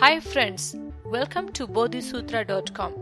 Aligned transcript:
Hi 0.00 0.18
friends, 0.18 0.76
welcome 1.04 1.52
to 1.52 1.66
bodhisutra.com. 1.66 2.94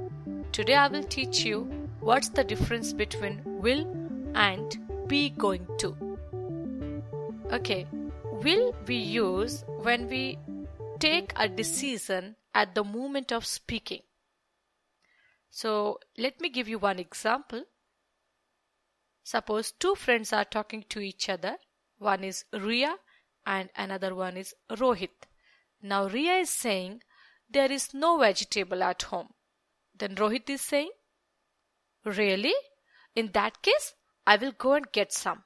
Today 0.51 0.75
I 0.75 0.89
will 0.89 1.05
teach 1.05 1.45
you 1.45 1.61
what's 2.01 2.29
the 2.29 2.43
difference 2.43 2.93
between 2.93 3.41
will 3.45 3.87
and 4.35 4.77
be 5.07 5.31
going 5.31 5.65
to. 5.79 5.95
Okay, 7.53 7.87
will 8.43 8.75
we 8.89 8.97
use 8.97 9.65
when 9.83 10.09
we 10.09 10.39
take 10.99 11.33
a 11.37 11.49
decision 11.49 12.35
at 12.53 12.75
the 12.75 12.83
moment 12.83 13.31
of 13.31 13.47
speaking. 13.47 14.03
So 15.51 16.01
let 16.17 16.41
me 16.41 16.49
give 16.49 16.69
you 16.69 16.81
one 16.81 16.99
example. 16.99 17.63
Suppose 19.23 19.71
two 19.71 19.95
friends 19.95 20.33
are 20.33 20.45
talking 20.45 20.85
to 20.89 20.99
each 20.99 21.29
other. 21.29 21.59
One 21.99 22.25
is 22.25 22.45
Ria 22.53 22.97
and 23.47 23.71
another 23.77 24.17
one 24.17 24.37
is 24.37 24.53
Rohit. 24.69 25.28
Now 25.81 26.09
Ria 26.09 26.39
is 26.39 26.51
saying 26.51 27.03
there 27.49 27.71
is 27.71 27.95
no 27.95 28.19
vegetable 28.19 28.83
at 28.83 29.03
home. 29.03 29.29
Then 29.95 30.17
Rohit 30.17 30.51
is 30.51 30.61
saying, 30.61 30.91
Really? 32.05 32.55
In 33.15 33.31
that 33.33 33.63
case, 33.63 33.95
I 34.27 34.37
will 34.37 34.53
go 34.53 34.75
and 34.75 34.91
get 34.93 35.13
some. 35.13 35.45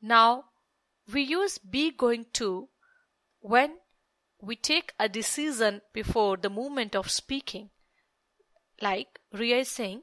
Now 0.00 0.44
we 1.12 1.22
use 1.22 1.58
be 1.58 1.90
going 1.90 2.26
to 2.34 2.68
when 3.40 3.78
we 4.40 4.56
take 4.56 4.92
a 4.98 5.08
decision 5.08 5.80
before 5.92 6.36
the 6.36 6.50
moment 6.50 6.94
of 6.94 7.10
speaking. 7.10 7.70
Like 8.80 9.20
Ria 9.32 9.58
is 9.58 9.68
saying, 9.68 10.02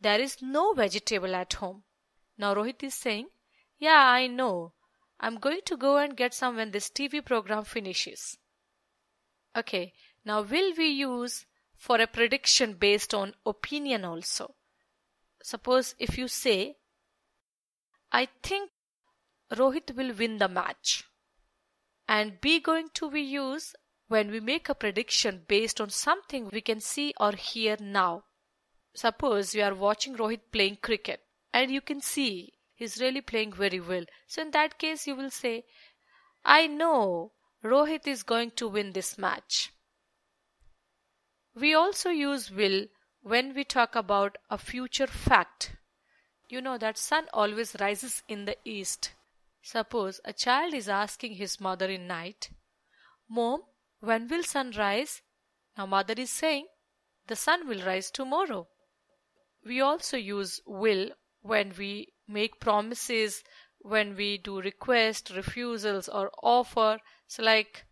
There 0.00 0.20
is 0.20 0.42
no 0.42 0.72
vegetable 0.72 1.34
at 1.34 1.52
home. 1.54 1.84
Now 2.38 2.54
Rohit 2.54 2.82
is 2.82 2.94
saying, 2.94 3.28
Yeah, 3.78 4.02
I 4.06 4.26
know. 4.26 4.72
I'm 5.22 5.36
going 5.36 5.60
to 5.66 5.76
go 5.76 5.98
and 5.98 6.16
get 6.16 6.34
some 6.34 6.56
when 6.56 6.72
this 6.72 6.90
TV 6.90 7.24
program 7.24 7.64
finishes. 7.64 8.38
Okay, 9.56 9.92
now 10.24 10.42
will 10.42 10.74
we 10.76 10.88
use 10.88 11.46
for 11.76 12.00
a 12.00 12.08
prediction 12.08 12.74
based 12.74 13.14
on 13.14 13.34
opinion 13.46 14.04
also? 14.04 14.56
Suppose 15.40 15.94
if 16.00 16.18
you 16.18 16.26
say, 16.26 16.76
I 18.10 18.28
think 18.42 18.70
Rohit 19.52 19.94
will 19.94 20.12
win 20.12 20.38
the 20.38 20.48
match. 20.48 21.04
And 22.08 22.40
be 22.40 22.58
going 22.58 22.88
to 22.94 23.10
be 23.10 23.20
used 23.20 23.76
when 24.08 24.30
we 24.30 24.40
make 24.40 24.68
a 24.68 24.74
prediction 24.74 25.44
based 25.46 25.80
on 25.80 25.90
something 25.90 26.48
we 26.50 26.60
can 26.60 26.80
see 26.80 27.14
or 27.20 27.32
hear 27.32 27.76
now. 27.80 28.24
Suppose 28.94 29.54
you 29.54 29.62
are 29.62 29.74
watching 29.74 30.16
Rohit 30.16 30.50
playing 30.50 30.78
cricket 30.82 31.20
and 31.54 31.70
you 31.70 31.80
can 31.80 32.00
see 32.00 32.54
he's 32.82 33.00
really 33.00 33.20
playing 33.20 33.52
very 33.52 33.78
well. 33.78 34.04
So 34.26 34.42
in 34.42 34.50
that 34.50 34.78
case 34.78 35.06
you 35.06 35.14
will 35.14 35.30
say, 35.30 35.64
I 36.44 36.66
know 36.66 37.30
Rohit 37.64 38.08
is 38.08 38.24
going 38.24 38.50
to 38.56 38.66
win 38.66 38.92
this 38.92 39.16
match. 39.16 39.72
We 41.54 41.74
also 41.74 42.10
use 42.10 42.50
will 42.50 42.86
when 43.22 43.54
we 43.54 43.62
talk 43.62 43.94
about 43.94 44.36
a 44.50 44.58
future 44.58 45.06
fact. 45.06 45.76
You 46.48 46.60
know 46.60 46.76
that 46.76 46.98
sun 46.98 47.26
always 47.32 47.76
rises 47.78 48.22
in 48.26 48.46
the 48.46 48.56
east. 48.64 49.12
Suppose 49.62 50.20
a 50.24 50.32
child 50.32 50.74
is 50.74 50.88
asking 50.88 51.34
his 51.34 51.60
mother 51.60 51.86
in 51.86 52.08
night, 52.08 52.50
Mom, 53.28 53.62
when 54.00 54.26
will 54.26 54.42
sun 54.42 54.72
rise? 54.76 55.22
Now 55.78 55.86
mother 55.86 56.14
is 56.16 56.30
saying, 56.30 56.66
the 57.28 57.36
sun 57.36 57.68
will 57.68 57.84
rise 57.86 58.10
tomorrow. 58.10 58.66
We 59.64 59.80
also 59.80 60.16
use 60.16 60.60
will 60.66 61.10
when 61.42 61.74
we 61.78 62.11
make 62.28 62.60
promises, 62.60 63.42
when 63.82 64.14
we 64.14 64.38
do 64.38 64.60
request, 64.60 65.32
refusals 65.34 66.08
or 66.08 66.30
offer. 66.42 66.98
So 67.26 67.42
like 67.42 67.84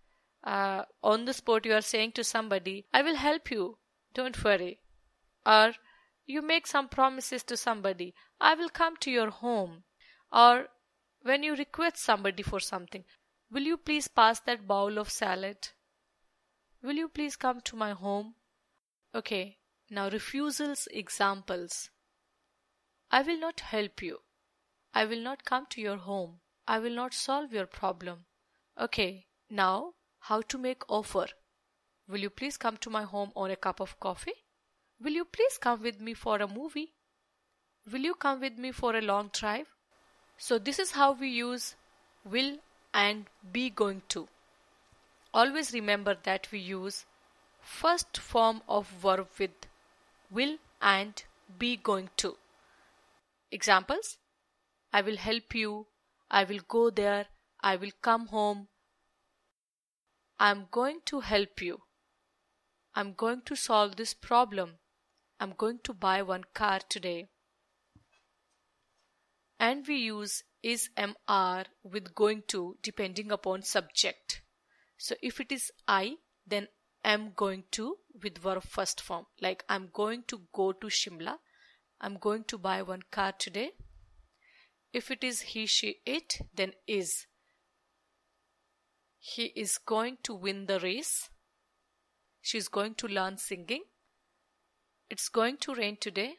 uh, 0.44 0.84
on 1.02 1.24
the 1.24 1.34
spot 1.34 1.66
you 1.66 1.74
are 1.74 1.80
saying 1.82 2.12
to 2.12 2.24
somebody, 2.24 2.86
I 2.92 3.02
will 3.02 3.16
help 3.16 3.50
you, 3.50 3.78
don't 4.14 4.42
worry. 4.42 4.80
Or 5.44 5.72
you 6.26 6.42
make 6.42 6.66
some 6.66 6.88
promises 6.88 7.42
to 7.44 7.56
somebody, 7.56 8.14
I 8.40 8.54
will 8.54 8.68
come 8.68 8.96
to 8.98 9.10
your 9.10 9.30
home. 9.30 9.82
Or 10.32 10.68
when 11.22 11.42
you 11.42 11.56
request 11.56 11.98
somebody 11.98 12.42
for 12.42 12.60
something, 12.60 13.04
will 13.50 13.62
you 13.62 13.76
please 13.76 14.08
pass 14.08 14.40
that 14.40 14.66
bowl 14.66 14.98
of 14.98 15.10
salad? 15.10 15.68
Will 16.82 16.94
you 16.94 17.08
please 17.08 17.36
come 17.36 17.60
to 17.62 17.76
my 17.76 17.90
home? 17.90 18.34
Okay, 19.14 19.58
now 19.90 20.08
refusals 20.08 20.88
examples. 20.92 21.90
I 23.12 23.22
will 23.22 23.38
not 23.38 23.60
help 23.60 24.02
you. 24.02 24.20
I 24.94 25.04
will 25.04 25.20
not 25.20 25.44
come 25.44 25.66
to 25.70 25.80
your 25.80 25.96
home. 25.96 26.40
I 26.68 26.78
will 26.78 26.94
not 26.94 27.12
solve 27.12 27.52
your 27.52 27.66
problem. 27.66 28.26
Okay, 28.78 29.26
now 29.50 29.94
how 30.20 30.42
to 30.42 30.58
make 30.58 30.88
offer. 30.88 31.26
Will 32.08 32.20
you 32.20 32.30
please 32.30 32.56
come 32.56 32.76
to 32.76 32.90
my 32.90 33.02
home 33.02 33.32
on 33.34 33.50
a 33.50 33.56
cup 33.56 33.80
of 33.80 33.98
coffee? 33.98 34.44
Will 35.02 35.12
you 35.12 35.24
please 35.24 35.58
come 35.58 35.82
with 35.82 36.00
me 36.00 36.14
for 36.14 36.36
a 36.36 36.46
movie? 36.46 36.92
Will 37.90 38.00
you 38.00 38.14
come 38.14 38.40
with 38.40 38.58
me 38.58 38.70
for 38.70 38.94
a 38.94 39.00
long 39.00 39.30
drive? 39.32 39.66
So 40.38 40.58
this 40.58 40.78
is 40.78 40.92
how 40.92 41.12
we 41.12 41.28
use 41.28 41.74
will 42.24 42.58
and 42.94 43.26
be 43.52 43.70
going 43.70 44.02
to. 44.10 44.28
Always 45.34 45.72
remember 45.72 46.16
that 46.22 46.50
we 46.52 46.58
use 46.58 47.06
first 47.60 48.18
form 48.18 48.62
of 48.68 48.86
verb 48.88 49.28
with 49.38 49.66
will 50.30 50.58
and 50.80 51.22
be 51.58 51.76
going 51.76 52.10
to. 52.18 52.36
Examples 53.50 54.18
I 54.92 55.02
will 55.02 55.16
help 55.16 55.54
you, 55.54 55.86
I 56.30 56.44
will 56.44 56.60
go 56.68 56.90
there, 56.90 57.26
I 57.60 57.76
will 57.76 57.92
come 58.02 58.26
home. 58.28 58.68
I 60.38 60.50
am 60.50 60.66
going 60.70 61.00
to 61.06 61.20
help 61.20 61.60
you. 61.60 61.82
I'm 62.94 63.12
going 63.12 63.42
to 63.42 63.54
solve 63.54 63.96
this 63.96 64.14
problem. 64.14 64.78
I'm 65.38 65.52
going 65.56 65.78
to 65.84 65.94
buy 65.94 66.22
one 66.22 66.44
car 66.54 66.80
today 66.88 67.28
and 69.60 69.86
we 69.86 69.96
use 69.96 70.42
is 70.62 70.88
mr 70.96 71.66
with 71.82 72.14
going 72.14 72.42
to 72.48 72.76
depending 72.82 73.30
upon 73.30 73.62
subject. 73.62 74.42
So 74.96 75.14
if 75.22 75.40
it 75.40 75.52
is 75.52 75.70
I, 75.86 76.16
then 76.46 76.68
am 77.04 77.32
going 77.36 77.64
to 77.72 77.96
with 78.22 78.38
verb 78.38 78.62
first 78.62 79.00
form. 79.00 79.26
Like 79.40 79.64
I'm 79.68 79.90
going 79.92 80.24
to 80.28 80.40
go 80.52 80.72
to 80.72 80.86
Shimla. 80.86 81.36
I'm 82.00 82.16
going 82.16 82.44
to 82.44 82.58
buy 82.58 82.82
one 82.82 83.02
car 83.10 83.32
today. 83.38 83.72
If 84.92 85.10
it 85.10 85.22
is 85.22 85.40
he, 85.40 85.66
she, 85.66 85.96
it, 86.06 86.40
then 86.54 86.72
is. 86.86 87.26
He 89.18 89.52
is 89.54 89.78
going 89.78 90.18
to 90.24 90.34
win 90.34 90.66
the 90.66 90.80
race. 90.80 91.28
She 92.40 92.58
is 92.58 92.68
going 92.68 92.94
to 92.96 93.06
learn 93.06 93.36
singing. 93.36 93.82
It's 95.10 95.28
going 95.28 95.58
to 95.58 95.74
rain 95.74 95.98
today 96.00 96.36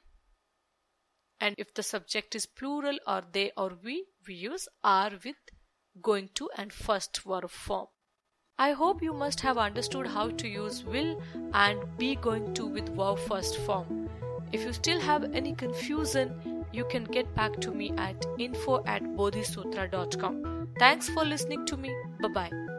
and 1.42 1.56
if 1.58 1.74
the 1.74 1.84
subject 1.84 2.36
is 2.36 2.46
plural 2.46 2.98
or 3.08 3.24
they 3.34 3.52
or 3.58 3.72
we, 3.84 4.06
we 4.28 4.36
use 4.36 4.68
are 4.84 5.12
with 5.26 5.36
going 6.02 6.30
to 6.36 6.50
and 6.56 6.72
first 6.72 7.20
verb 7.24 7.50
form. 7.50 7.88
I 8.60 8.72
hope 8.74 9.02
you 9.02 9.12
must 9.12 9.40
have 9.42 9.58
understood 9.58 10.06
how 10.06 10.30
to 10.30 10.48
use 10.48 10.84
will 10.84 11.20
and 11.54 11.80
be 11.98 12.16
going 12.16 12.54
to 12.54 12.68
with 12.68 12.96
verb 12.96 13.18
first 13.20 13.58
form. 13.58 14.01
If 14.54 14.66
you 14.66 14.74
still 14.74 15.00
have 15.00 15.24
any 15.34 15.54
confusion, 15.54 16.66
you 16.74 16.86
can 16.86 17.04
get 17.04 17.34
back 17.36 17.60
to 17.62 17.72
me 17.72 17.92
at 17.98 18.26
info 18.40 18.84
at 18.86 19.04
bodhisutra.com. 19.04 20.68
Thanks 20.80 21.10
for 21.10 21.24
listening 21.24 21.66
to 21.68 21.78
me. 21.78 21.94
Bye 22.22 22.30
bye. 22.30 22.71